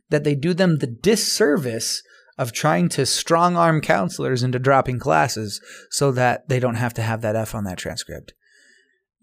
that 0.09 0.25
they 0.25 0.35
do 0.35 0.55
them 0.55 0.79
the 0.79 0.87
disservice 0.87 2.03
of 2.39 2.53
trying 2.53 2.89
to 2.91 3.07
strong 3.07 3.57
arm 3.57 3.81
counselors 3.81 4.43
into 4.43 4.59
dropping 4.59 4.99
classes 4.99 5.61
so 5.91 6.13
that 6.13 6.49
they 6.49 6.61
don't 6.61 6.75
have 6.75 6.95
to 6.95 7.03
have 7.03 7.23
that 7.23 7.37
F 7.37 7.55
on 7.55 7.65
that 7.65 7.79
transcript. 7.79 8.35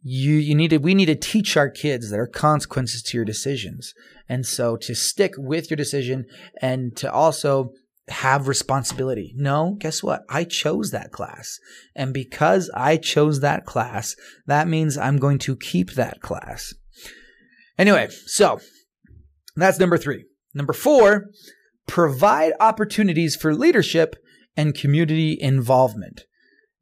You, 0.04 0.36
you 0.36 0.54
need 0.54 0.70
to, 0.70 0.78
we 0.78 0.94
need 0.94 1.06
to 1.06 1.16
teach 1.16 1.56
our 1.56 1.70
kids 1.70 2.12
there 2.12 2.24
are 2.24 2.28
consequences 2.28 3.02
to 3.04 3.18
your 3.18 3.26
decisions. 3.26 3.94
And 4.28 4.46
so 4.46 4.76
to 4.78 4.94
stick 4.94 5.34
with 5.38 5.72
your 5.72 5.78
decision 5.78 6.26
and 6.62 6.96
to 6.98 7.12
also 7.12 7.72
have 8.10 8.50
responsibility. 8.50 9.34
No, 9.36 9.78
guess 9.80 10.04
what? 10.04 10.24
I 10.30 10.44
chose 10.44 10.92
that 10.92 11.12
class. 11.12 11.58
And 11.96 12.14
because 12.14 12.70
I 12.76 12.98
chose 12.98 13.40
that 13.40 13.66
class, 13.66 14.16
that 14.46 14.68
means 14.68 14.98
I'm 14.98 15.18
going 15.18 15.40
to 15.40 15.56
keep 15.56 15.92
that 15.92 16.22
class. 16.22 16.74
Anyway, 17.78 18.10
so 18.26 18.60
that's 19.56 19.80
number 19.80 19.98
three. 19.98 20.26
Number 20.54 20.74
four, 20.74 21.30
provide 21.88 22.54
opportunities 22.60 23.36
for 23.36 23.56
leadership 23.56 24.16
and 24.56 24.76
community 24.76 25.38
involvement. 25.40 26.26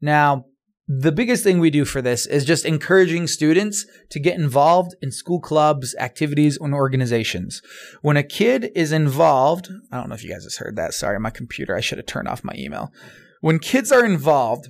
Now, 0.01 0.45
the 0.87 1.11
biggest 1.11 1.43
thing 1.43 1.59
we 1.59 1.69
do 1.69 1.85
for 1.85 2.01
this 2.01 2.25
is 2.25 2.43
just 2.43 2.65
encouraging 2.65 3.27
students 3.27 3.85
to 4.09 4.19
get 4.19 4.37
involved 4.37 4.95
in 5.01 5.11
school 5.11 5.39
clubs, 5.39 5.95
activities, 5.99 6.57
and 6.59 6.73
organizations. 6.73 7.61
When 8.01 8.17
a 8.17 8.23
kid 8.23 8.71
is 8.75 8.91
involved, 8.91 9.69
I 9.91 9.97
don't 9.97 10.09
know 10.09 10.15
if 10.15 10.23
you 10.23 10.31
guys 10.31 10.43
have 10.43 10.65
heard 10.65 10.75
that. 10.75 10.93
Sorry, 10.93 11.19
my 11.19 11.29
computer, 11.29 11.75
I 11.75 11.81
should 11.81 11.97
have 11.97 12.07
turned 12.07 12.27
off 12.27 12.43
my 12.43 12.53
email. 12.57 12.91
When 13.39 13.59
kids 13.59 13.91
are 13.91 14.05
involved 14.05 14.69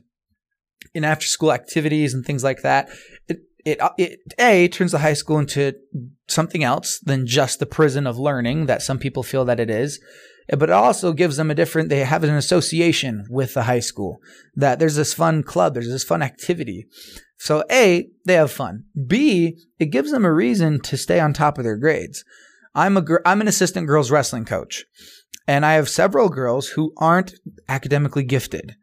in 0.94 1.04
after 1.04 1.26
school 1.26 1.52
activities 1.52 2.14
and 2.14 2.26
things 2.26 2.44
like 2.44 2.62
that, 2.62 2.90
it, 3.28 3.40
it, 3.66 3.82
uh, 3.82 3.92
it 3.98 4.20
a 4.38 4.68
turns 4.68 4.92
the 4.92 5.00
high 5.00 5.14
school 5.14 5.40
into 5.40 5.76
something 6.28 6.64
else 6.64 7.00
than 7.00 7.26
just 7.26 7.60
the 7.60 7.66
prison 7.66 8.06
of 8.06 8.18
learning 8.18 8.66
that 8.66 8.82
some 8.82 9.00
people 9.00 9.24
feel 9.24 9.46
that 9.46 9.60
it 9.60 9.70
is 9.70 10.00
but 10.58 10.70
it 10.70 10.74
also 10.74 11.14
gives 11.14 11.38
them 11.38 11.50
a 11.50 11.56
different 11.56 11.90
they 11.90 12.04
have 12.04 12.24
an 12.24 12.36
association 12.36 13.26
with 13.30 13.54
the 13.54 13.64
high 13.64 13.80
school 13.80 14.20
that 14.56 14.80
there's 14.80 14.96
this 14.96 15.14
fun 15.14 15.44
club 15.44 15.74
there's 15.74 15.90
this 15.90 16.04
fun 16.04 16.22
activity. 16.22 16.86
So 17.38 17.64
a 17.72 18.10
they 18.26 18.36
have 18.36 18.52
fun. 18.52 18.86
B 19.08 19.58
it 19.80 19.88
gives 19.88 20.12
them 20.12 20.26
a 20.26 20.34
reason 20.34 20.80
to 20.82 20.98
stay 20.98 21.20
on 21.20 21.34
top 21.34 21.58
of 21.58 21.64
their 21.64 21.78
grades. 21.78 22.24
I'm 22.76 22.98
a 22.98 23.02
gr- 23.02 23.26
i'm 23.26 23.42
an 23.42 23.48
assistant 23.48 23.88
girls 23.88 24.12
wrestling 24.12 24.46
coach 24.46 24.86
and 25.48 25.66
i 25.66 25.74
have 25.74 25.90
several 25.90 26.30
girls 26.30 26.70
who 26.70 26.94
aren't 26.98 27.34
academically 27.68 28.24
gifted 28.24 28.76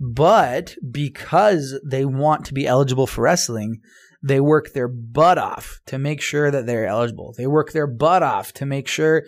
but 0.00 0.74
because 0.90 1.80
they 1.84 2.04
want 2.04 2.44
to 2.46 2.54
be 2.54 2.66
eligible 2.66 3.06
for 3.06 3.22
wrestling 3.22 3.80
they 4.26 4.40
work 4.40 4.72
their 4.72 4.88
butt 4.88 5.38
off 5.38 5.80
to 5.86 5.98
make 5.98 6.20
sure 6.20 6.50
that 6.50 6.66
they're 6.66 6.86
eligible. 6.86 7.34
They 7.36 7.46
work 7.46 7.72
their 7.72 7.86
butt 7.86 8.22
off 8.22 8.52
to 8.54 8.66
make 8.66 8.88
sure 8.88 9.24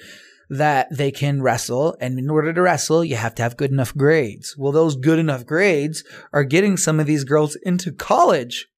that 0.48 0.88
they 0.90 1.10
can 1.10 1.42
wrestle. 1.42 1.96
And 2.00 2.18
in 2.18 2.30
order 2.30 2.52
to 2.52 2.62
wrestle, 2.62 3.04
you 3.04 3.16
have 3.16 3.34
to 3.36 3.42
have 3.42 3.56
good 3.56 3.70
enough 3.70 3.94
grades. 3.94 4.56
Well, 4.56 4.72
those 4.72 4.96
good 4.96 5.18
enough 5.18 5.44
grades 5.44 6.04
are 6.32 6.44
getting 6.44 6.76
some 6.76 7.00
of 7.00 7.06
these 7.06 7.24
girls 7.24 7.56
into 7.62 7.92
college 7.92 8.68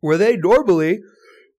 where 0.00 0.16
they 0.16 0.36
normally, 0.36 1.00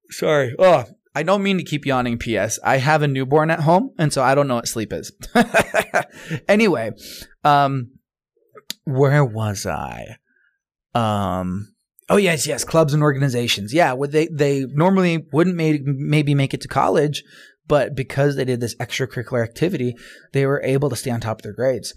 sorry, 0.09 0.55
oh, 0.57 0.85
I 1.15 1.23
don't 1.23 1.43
mean 1.43 1.57
to 1.57 1.63
keep 1.63 1.85
yawning, 1.85 2.17
P.S. 2.17 2.59
I 2.63 2.77
have 2.77 3.01
a 3.01 3.07
newborn 3.07 3.49
at 3.49 3.61
home, 3.61 3.91
and 3.97 4.13
so 4.13 4.23
I 4.23 4.35
don't 4.35 4.47
know 4.47 4.55
what 4.55 4.67
sleep 4.67 4.93
is. 4.93 5.11
anyway, 6.47 6.91
um, 7.43 7.91
where 8.85 9.25
was 9.25 9.65
I? 9.65 10.17
Um, 10.93 11.73
oh 12.09 12.17
yes, 12.17 12.47
yes, 12.47 12.63
clubs 12.63 12.93
and 12.93 13.03
organizations. 13.03 13.73
Yeah, 13.73 13.93
would 13.93 14.11
they 14.11 14.27
they 14.27 14.65
normally 14.65 15.25
wouldn't 15.31 15.55
may, 15.55 15.79
maybe 15.83 16.35
make 16.35 16.53
it 16.53 16.61
to 16.61 16.67
college, 16.67 17.23
but 17.69 17.95
because 17.95 18.35
they 18.35 18.43
did 18.43 18.59
this 18.59 18.75
extracurricular 18.75 19.41
activity, 19.41 19.95
they 20.33 20.45
were 20.45 20.61
able 20.63 20.89
to 20.89 20.97
stay 20.97 21.11
on 21.11 21.21
top 21.21 21.39
of 21.39 21.43
their 21.43 21.53
grades. 21.53 21.93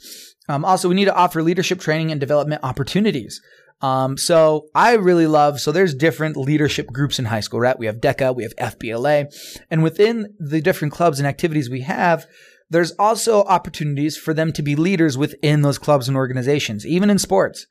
Um, 0.48 0.64
also, 0.64 0.88
we 0.88 0.94
need 0.94 1.06
to 1.06 1.14
offer 1.14 1.42
leadership 1.42 1.80
training 1.80 2.12
and 2.12 2.20
development 2.20 2.62
opportunities. 2.62 3.40
Um, 3.80 4.16
so 4.16 4.68
I 4.76 4.92
really 4.94 5.26
love, 5.26 5.60
so 5.60 5.72
there's 5.72 5.94
different 5.94 6.36
leadership 6.36 6.86
groups 6.86 7.18
in 7.18 7.24
high 7.24 7.40
school, 7.40 7.58
right? 7.58 7.78
We 7.78 7.86
have 7.86 7.96
DECA, 7.96 8.34
we 8.34 8.44
have 8.44 8.54
FBLA, 8.54 9.26
and 9.70 9.82
within 9.82 10.34
the 10.38 10.60
different 10.60 10.94
clubs 10.94 11.18
and 11.18 11.26
activities 11.26 11.68
we 11.68 11.80
have, 11.80 12.26
there's 12.70 12.92
also 12.92 13.42
opportunities 13.42 14.16
for 14.16 14.32
them 14.32 14.52
to 14.52 14.62
be 14.62 14.76
leaders 14.76 15.18
within 15.18 15.62
those 15.62 15.78
clubs 15.78 16.06
and 16.06 16.16
organizations, 16.16 16.86
even 16.86 17.10
in 17.10 17.18
sports. 17.18 17.66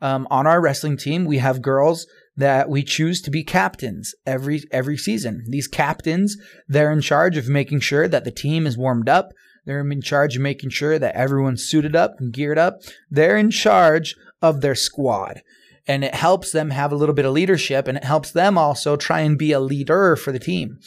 Um, 0.00 0.26
on 0.30 0.46
our 0.46 0.60
wrestling 0.60 0.96
team, 0.96 1.26
we 1.26 1.38
have 1.38 1.62
girls 1.62 2.06
that 2.36 2.68
we 2.68 2.82
choose 2.82 3.20
to 3.22 3.30
be 3.30 3.44
captains 3.44 4.14
every 4.26 4.62
every 4.70 4.96
season. 4.96 5.44
These 5.48 5.68
captains, 5.68 6.36
they're 6.68 6.92
in 6.92 7.00
charge 7.00 7.36
of 7.36 7.48
making 7.48 7.80
sure 7.80 8.08
that 8.08 8.24
the 8.24 8.30
team 8.30 8.66
is 8.66 8.78
warmed 8.78 9.08
up. 9.08 9.32
They're 9.66 9.80
in 9.80 10.02
charge 10.02 10.36
of 10.36 10.42
making 10.42 10.70
sure 10.70 10.98
that 10.98 11.14
everyone's 11.14 11.68
suited 11.68 11.94
up 11.94 12.14
and 12.18 12.32
geared 12.32 12.58
up. 12.58 12.78
They're 13.10 13.36
in 13.36 13.50
charge 13.50 14.16
of 14.40 14.60
their 14.60 14.74
squad. 14.74 15.42
And 15.86 16.04
it 16.04 16.14
helps 16.14 16.52
them 16.52 16.70
have 16.70 16.92
a 16.92 16.96
little 16.96 17.14
bit 17.14 17.24
of 17.24 17.32
leadership 17.32 17.88
and 17.88 17.96
it 17.96 18.04
helps 18.04 18.30
them 18.30 18.56
also 18.56 18.96
try 18.96 19.20
and 19.20 19.38
be 19.38 19.52
a 19.52 19.60
leader 19.60 20.16
for 20.16 20.30
the 20.32 20.38
team. 20.38 20.78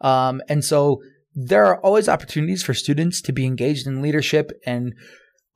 Um, 0.00 0.40
and 0.48 0.64
so 0.64 1.02
there 1.34 1.64
are 1.66 1.80
always 1.80 2.08
opportunities 2.08 2.62
for 2.62 2.74
students 2.74 3.20
to 3.22 3.32
be 3.32 3.46
engaged 3.46 3.86
in 3.86 4.02
leadership 4.02 4.50
and 4.64 4.94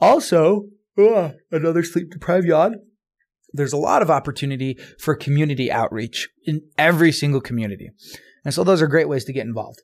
also, 0.01 0.65
uh, 0.99 1.31
another 1.51 1.83
sleep 1.83 2.11
deprived 2.11 2.47
yawn. 2.47 2.77
There's 3.57 3.73
a 3.73 3.79
lot 3.79 4.03
of 4.03 4.11
opportunity 4.11 4.79
for 4.99 5.15
community 5.15 5.71
outreach 5.71 6.29
in 6.45 6.63
every 6.79 7.13
single 7.13 7.41
community. 7.41 7.91
And 8.45 8.55
so 8.55 8.63
those 8.63 8.81
are 8.81 8.87
great 8.87 9.09
ways 9.09 9.25
to 9.25 9.33
get 9.33 9.47
involved. 9.47 9.83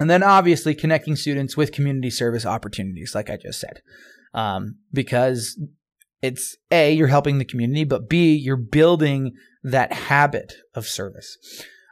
And 0.00 0.08
then 0.08 0.22
obviously 0.22 0.74
connecting 0.74 1.16
students 1.16 1.56
with 1.56 1.72
community 1.72 2.10
service 2.10 2.46
opportunities, 2.46 3.14
like 3.14 3.28
I 3.28 3.36
just 3.36 3.60
said. 3.60 3.80
Um, 4.34 4.76
because 4.92 5.60
it's 6.22 6.56
A, 6.70 6.92
you're 6.92 7.08
helping 7.08 7.38
the 7.38 7.44
community, 7.44 7.84
but 7.84 8.08
B, 8.08 8.34
you're 8.34 8.56
building 8.56 9.32
that 9.62 9.92
habit 9.92 10.54
of 10.74 10.86
service. 10.86 11.36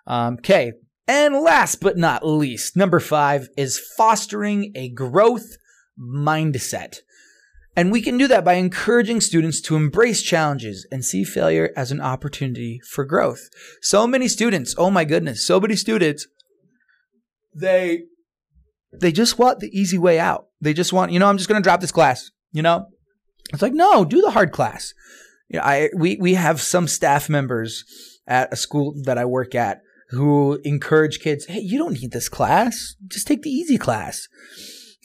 Um, 0.06 0.34
okay. 0.34 0.72
And 1.06 1.40
last 1.40 1.80
but 1.80 1.98
not 1.98 2.26
least, 2.26 2.76
number 2.76 3.00
five 3.00 3.48
is 3.56 3.80
fostering 3.96 4.72
a 4.74 4.88
growth 4.90 5.56
mindset. 5.98 6.98
And 7.76 7.92
we 7.92 8.02
can 8.02 8.18
do 8.18 8.26
that 8.28 8.44
by 8.44 8.54
encouraging 8.54 9.20
students 9.20 9.60
to 9.62 9.76
embrace 9.76 10.22
challenges 10.22 10.86
and 10.90 11.04
see 11.04 11.24
failure 11.24 11.72
as 11.76 11.92
an 11.92 12.00
opportunity 12.00 12.80
for 12.90 13.04
growth. 13.04 13.48
So 13.80 14.06
many 14.06 14.28
students, 14.28 14.74
oh 14.76 14.90
my 14.90 15.04
goodness, 15.04 15.46
so 15.46 15.60
many 15.60 15.76
students, 15.76 16.26
they, 17.54 18.02
they 18.92 19.12
just 19.12 19.38
want 19.38 19.60
the 19.60 19.70
easy 19.76 19.98
way 19.98 20.18
out. 20.18 20.46
They 20.60 20.74
just 20.74 20.92
want, 20.92 21.12
you 21.12 21.18
know, 21.18 21.28
I'm 21.28 21.38
just 21.38 21.48
going 21.48 21.62
to 21.62 21.66
drop 21.66 21.80
this 21.80 21.92
class, 21.92 22.30
you 22.52 22.62
know, 22.62 22.86
it's 23.52 23.62
like, 23.62 23.72
no, 23.72 24.04
do 24.04 24.20
the 24.20 24.30
hard 24.30 24.52
class. 24.52 24.94
You 25.48 25.58
know, 25.58 25.64
I 25.64 25.90
we 25.96 26.16
we 26.20 26.34
have 26.34 26.60
some 26.60 26.86
staff 26.86 27.28
members 27.28 27.84
at 28.26 28.52
a 28.52 28.56
school 28.56 28.94
that 29.04 29.18
I 29.18 29.24
work 29.24 29.54
at 29.54 29.80
who 30.10 30.60
encourage 30.64 31.20
kids, 31.20 31.46
hey, 31.46 31.60
you 31.60 31.78
don't 31.78 32.00
need 32.00 32.12
this 32.12 32.28
class. 32.28 32.94
Just 33.08 33.26
take 33.26 33.42
the 33.42 33.50
easy 33.50 33.78
class. 33.78 34.28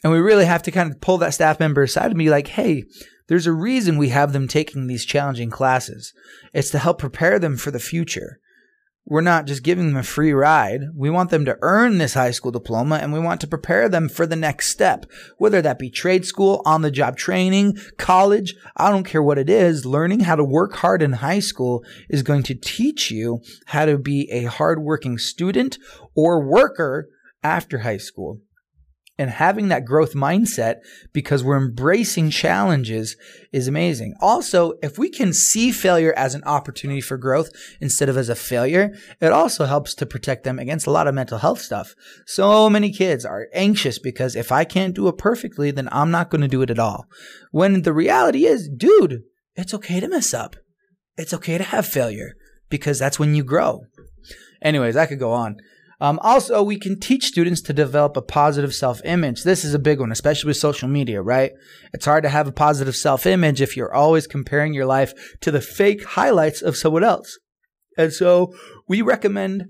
And 0.06 0.14
we 0.14 0.20
really 0.20 0.46
have 0.46 0.62
to 0.62 0.72
kind 0.72 0.92
of 0.92 1.02
pull 1.02 1.18
that 1.18 1.34
staff 1.34 1.60
member 1.60 1.82
aside 1.82 2.12
and 2.12 2.18
be 2.18 2.30
like, 2.30 2.50
hey, 2.50 2.84
there's 3.28 3.48
a 3.48 3.52
reason 3.52 3.98
we 3.98 4.10
have 4.10 4.34
them 4.34 4.48
taking 4.48 4.86
these 4.86 5.04
challenging 5.04 5.50
classes. 5.50 6.14
It's 6.54 6.70
to 6.70 6.78
help 6.78 7.00
prepare 7.00 7.40
them 7.40 7.58
for 7.58 7.72
the 7.72 7.80
future 7.80 8.40
we're 9.08 9.22
not 9.22 9.46
just 9.46 9.64
giving 9.64 9.88
them 9.88 9.98
a 9.98 10.04
free 10.04 10.34
ride. 10.34 10.82
We 10.96 11.12
want 11.12 11.30
them 11.30 11.46
to 11.46 11.58
earn 11.62 12.00
this 12.00 12.16
high 12.16 12.32
school 12.32 12.52
diploma 12.52 12.96
and 12.96 13.14
we 13.14 13.20
want 13.20 13.40
to 13.42 13.48
prepare 13.48 13.88
them 13.88 14.10
for 14.10 14.26
the 14.26 14.36
next 14.36 14.70
step, 14.70 15.06
whether 15.38 15.62
that 15.62 15.78
be 15.78 15.92
trade 15.92 16.26
school, 16.26 16.62
on 16.66 16.82
the 16.82 16.90
job 16.90 17.16
training, 17.16 17.78
college. 17.98 18.56
I 18.76 18.90
don't 18.90 19.06
care 19.06 19.22
what 19.22 19.38
it 19.38 19.50
is. 19.50 19.86
Learning 19.86 20.22
how 20.22 20.36
to 20.36 20.44
work 20.44 20.74
hard 20.74 21.04
in 21.04 21.14
high 21.14 21.40
school 21.40 21.84
is 22.10 22.24
going 22.24 22.44
to 22.44 22.56
teach 22.56 23.12
you 23.12 23.42
how 23.68 23.86
to 23.86 24.00
be 24.00 24.30
a 24.32 24.46
hardworking 24.46 25.20
student 25.20 25.78
or 26.16 26.44
worker 26.44 27.08
after 27.44 27.80
high 27.80 27.98
school 27.98 28.42
and 29.18 29.30
having 29.30 29.70
that 29.70 29.86
growth 29.86 30.14
mindset 30.14 30.78
because 31.14 31.44
we're 31.44 31.58
embracing 31.58 32.30
challenges 32.30 33.16
is 33.54 33.68
amazing. 33.68 34.14
Also, 34.20 34.74
if 34.84 34.98
we 34.98 35.10
can 35.10 35.32
see 35.32 35.72
failure 35.72 36.14
as 36.18 36.36
an 36.36 36.44
opportunity 36.44 37.02
for 37.02 37.18
growth 37.18 37.50
instead 37.80 38.10
of 38.10 38.18
as 38.18 38.30
a 38.30 38.36
failure, 38.36 38.94
it 39.22 39.32
also 39.32 39.66
helps 39.66 39.94
to 39.96 40.06
protect 40.06 40.44
them 40.44 40.60
against 40.60 40.88
a 40.88 40.92
lot 40.92 41.08
of 41.08 41.16
mental 41.16 41.38
health 41.38 41.62
stuff. 41.62 41.96
So 42.26 42.70
many 42.70 42.92
kids 42.92 43.26
are 43.26 43.48
anxious 43.54 44.00
because 44.00 44.36
if 44.36 44.52
I 44.52 44.66
can't 44.66 44.96
do 44.96 45.08
it 45.08 45.18
perfectly, 45.18 45.72
then 45.72 45.88
I'm 45.92 46.12
not 46.12 46.30
going 46.30 46.42
to 46.42 46.48
do 46.48 46.62
it 46.62 46.70
at 46.70 46.80
all. 46.80 47.06
When 47.52 47.84
the 47.84 47.94
reality 47.94 48.46
is, 48.46 48.68
dude, 48.68 49.24
it's 49.56 49.74
okay 49.74 50.00
to 50.02 50.10
mess 50.10 50.34
up. 50.34 50.58
It's 51.18 51.34
okay 51.34 51.58
to 51.58 51.64
have 51.64 51.86
failure 51.86 52.34
because 52.70 53.00
that's 53.00 53.18
when 53.20 53.36
you 53.36 53.44
grow. 53.44 53.82
Anyways, 54.62 54.98
I 54.98 55.06
could 55.06 55.20
go 55.20 55.32
on. 55.32 55.58
Um, 56.02 56.20
also, 56.22 56.62
we 56.62 56.78
can 56.78 57.00
teach 57.00 57.26
students 57.26 57.62
to 57.62 57.74
develop 57.74 58.18
a 58.18 58.22
positive 58.22 58.74
self 58.74 59.02
image. 59.06 59.44
This 59.44 59.64
is 59.64 59.74
a 59.74 59.80
big 59.80 60.00
one, 60.00 60.12
especially 60.12 60.50
with 60.50 60.58
social 60.58 60.90
media, 60.90 61.22
right? 61.22 61.52
It's 61.94 62.06
hard 62.06 62.24
to 62.24 62.30
have 62.30 62.48
a 62.48 62.52
positive 62.52 62.96
self 62.96 63.26
image 63.26 63.62
if 63.62 63.78
you're 63.78 63.94
always 63.94 64.28
comparing 64.28 64.74
your 64.74 64.86
life 64.86 65.14
to 65.42 65.52
the 65.52 65.62
fake 65.62 66.04
highlights 66.04 66.62
of 66.62 66.78
someone 66.78 67.04
else. 67.04 67.40
And 67.98 68.12
so 68.12 68.54
we 68.88 69.02
recommend 69.02 69.68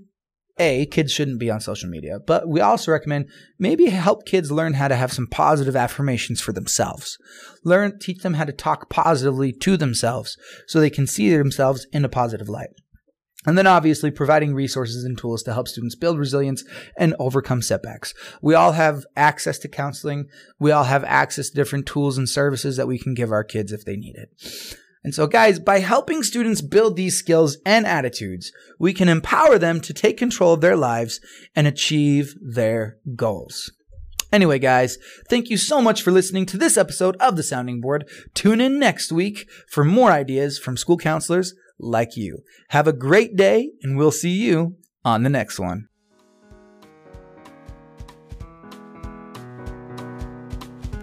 a, 0.58 0.86
kids 0.86 1.12
shouldn't 1.12 1.38
be 1.38 1.50
on 1.50 1.60
social 1.60 1.88
media, 1.88 2.18
but 2.26 2.48
we 2.48 2.60
also 2.60 2.90
recommend 2.90 3.28
maybe 3.58 3.86
help 3.90 4.24
kids 4.24 4.50
learn 4.50 4.74
how 4.74 4.88
to 4.88 4.96
have 4.96 5.12
some 5.12 5.26
positive 5.26 5.76
affirmations 5.76 6.40
for 6.40 6.52
themselves. 6.52 7.18
Learn, 7.62 7.98
teach 7.98 8.22
them 8.22 8.34
how 8.34 8.44
to 8.44 8.52
talk 8.52 8.88
positively 8.88 9.52
to 9.52 9.76
themselves 9.76 10.36
so 10.66 10.80
they 10.80 10.90
can 10.90 11.06
see 11.06 11.34
themselves 11.36 11.86
in 11.92 12.04
a 12.04 12.08
positive 12.08 12.48
light. 12.48 12.70
And 13.46 13.56
then 13.56 13.66
obviously 13.66 14.10
providing 14.10 14.54
resources 14.54 15.04
and 15.04 15.16
tools 15.16 15.42
to 15.44 15.54
help 15.54 15.68
students 15.68 15.94
build 15.94 16.18
resilience 16.18 16.64
and 16.98 17.14
overcome 17.18 17.62
setbacks. 17.62 18.12
We 18.42 18.54
all 18.54 18.72
have 18.72 19.06
access 19.16 19.58
to 19.60 19.68
counseling. 19.68 20.26
We 20.58 20.72
all 20.72 20.84
have 20.84 21.04
access 21.04 21.48
to 21.50 21.54
different 21.54 21.86
tools 21.86 22.18
and 22.18 22.28
services 22.28 22.76
that 22.76 22.88
we 22.88 22.98
can 22.98 23.14
give 23.14 23.30
our 23.30 23.44
kids 23.44 23.72
if 23.72 23.84
they 23.84 23.96
need 23.96 24.16
it. 24.16 24.30
And 25.04 25.14
so 25.14 25.28
guys, 25.28 25.60
by 25.60 25.78
helping 25.78 26.24
students 26.24 26.60
build 26.60 26.96
these 26.96 27.16
skills 27.16 27.58
and 27.64 27.86
attitudes, 27.86 28.50
we 28.80 28.92
can 28.92 29.08
empower 29.08 29.56
them 29.56 29.80
to 29.82 29.94
take 29.94 30.16
control 30.16 30.52
of 30.52 30.60
their 30.60 30.76
lives 30.76 31.20
and 31.54 31.68
achieve 31.68 32.34
their 32.42 32.98
goals. 33.14 33.70
Anyway, 34.32 34.58
guys, 34.58 34.98
thank 35.30 35.48
you 35.48 35.56
so 35.56 35.80
much 35.80 36.02
for 36.02 36.10
listening 36.10 36.44
to 36.46 36.58
this 36.58 36.76
episode 36.76 37.16
of 37.20 37.36
The 37.36 37.44
Sounding 37.44 37.80
Board. 37.80 38.08
Tune 38.34 38.60
in 38.60 38.80
next 38.80 39.12
week 39.12 39.48
for 39.68 39.84
more 39.84 40.10
ideas 40.10 40.58
from 40.58 40.76
school 40.76 40.98
counselors 40.98 41.54
like 41.78 42.16
you. 42.16 42.38
Have 42.70 42.86
a 42.86 42.92
great 42.92 43.36
day, 43.36 43.70
and 43.82 43.96
we'll 43.96 44.10
see 44.10 44.30
you 44.30 44.76
on 45.04 45.22
the 45.22 45.30
next 45.30 45.58
one. 45.58 45.88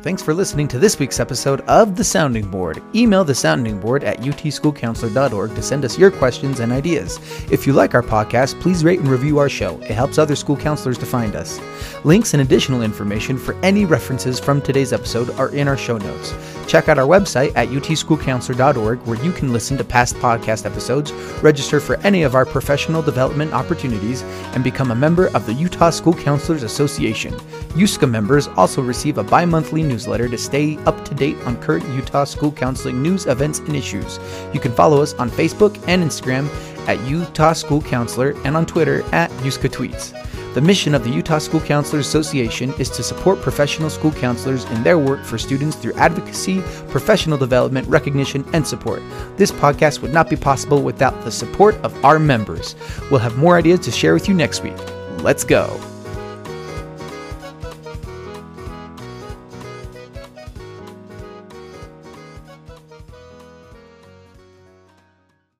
Thanks 0.03 0.22
for 0.22 0.33
listening 0.33 0.67
to 0.67 0.79
this 0.79 1.00
week's 1.00 1.22
episode 1.22 1.62
of 1.62 1.95
The 1.95 2.03
Sounding 2.03 2.51
Board. 2.51 2.83
Email 2.93 3.24
the 3.24 3.33
sounding 3.33 3.79
board 3.79 4.03
at 4.03 4.19
utschoolcounselor.org 4.19 5.55
to 5.55 5.62
send 5.62 5.86
us 5.86 5.98
your 5.98 6.12
questions 6.12 6.60
and 6.60 6.74
ideas. 6.74 7.17
If 7.50 7.65
you 7.65 7.72
like 7.72 7.93
our 7.93 8.03
podcast, 8.03 8.60
please 8.60 8.83
rate 8.83 9.00
and 9.00 9.07
review 9.07 9.38
our 9.38 9.48
show. 9.48 9.77
It 9.79 9.91
helps 9.91 10.17
other 10.17 10.36
school 10.36 10.57
counselors 10.57 10.98
to 10.98 11.05
find 11.05 11.38
us. 11.38 11.57
Links 12.03 12.33
and 12.33 12.41
additional 12.41 12.81
information 12.81 13.38
for 13.38 13.55
any 13.63 13.86
references 13.86 14.41
from 14.41 14.62
today's 14.62 14.91
episode 14.91 15.29
are 15.39 15.55
in 15.55 15.69
our 15.69 15.77
show 15.77 15.98
notes. 15.98 16.33
Check 16.67 16.89
out 16.89 17.00
our 17.00 17.07
website 17.07 17.53
at 17.55 17.69
utschoolcounselor.org 17.69 19.00
where 19.03 19.24
you 19.24 19.31
can 19.31 19.53
listen 19.53 19.77
to 19.77 19.86
past 19.86 20.15
podcast 20.15 20.65
episodes, 20.65 21.13
register 21.41 21.79
for 21.79 21.95
any 22.01 22.24
of 22.24 22.36
our 22.36 22.45
professional 22.45 23.01
development 23.01 23.53
opportunities, 23.53 24.22
and 24.51 24.65
become 24.65 24.91
a 24.91 24.95
member 24.95 25.27
of 25.27 25.45
the 25.45 25.53
Utah 25.84 25.90
School 25.90 26.13
Counselors 26.13 26.63
Association. 26.63 27.34
USCA 27.75 28.10
members 28.10 28.48
also 28.56 28.82
receive 28.82 29.18
a 29.18 29.24
bi 29.24 29.44
monthly 29.44 29.84
newsletter 29.84 30.30
to 30.30 30.38
stay 30.38 30.78
up 30.86 31.04
to 31.04 31.13
date 31.13 31.36
on 31.46 31.62
current 31.62 31.86
Utah 31.90 32.24
school 32.24 32.54
counseling 32.54 33.04
news, 33.04 33.25
events, 33.25 33.60
and 33.60 33.75
issues. 33.75 34.18
You 34.54 34.62
can 34.62 34.72
follow 34.72 35.02
us 35.02 35.13
on 35.16 35.30
Facebook 35.30 35.78
and 35.90 36.02
Instagram 36.02 36.48
at 36.88 37.06
Utah 37.06 37.52
School 37.52 37.82
Counselor 37.82 38.34
and 38.46 38.56
on 38.56 38.66
Twitter 38.66 39.04
at 39.12 39.30
USCA 39.42 39.70
Tweets. 39.70 40.54
The 40.54 40.62
mission 40.62 40.96
of 40.96 41.04
the 41.04 41.10
Utah 41.10 41.40
School 41.40 41.60
Counselors 41.60 42.08
Association 42.08 42.74
is 42.80 42.90
to 42.92 43.04
support 43.04 43.42
professional 43.42 43.90
school 43.90 44.13
counselors 44.13 44.63
in 44.63 44.84
their 44.84 44.98
work 44.98 45.25
for 45.25 45.38
students 45.38 45.75
through 45.75 45.96
advocacy, 45.96 46.62
professional 46.88 47.38
development, 47.38 47.90
recognition, 47.90 48.46
and 48.54 48.66
support. 48.66 49.02
This 49.36 49.52
podcast 49.52 50.02
would 50.02 50.13
not 50.13 50.30
be 50.30 50.38
possible 50.38 50.82
without 50.82 51.25
the 51.25 51.32
support 51.32 51.75
of 51.84 52.06
our 52.06 52.20
members. 52.20 52.74
We'll 53.12 53.20
have 53.20 53.38
more 53.38 53.58
ideas 53.58 53.82
to 53.82 53.92
share 53.92 54.13
with 54.13 54.30
you 54.30 54.34
next 54.34 54.63
week. 54.63 54.78
Let's 55.24 55.46
go. 55.46 55.92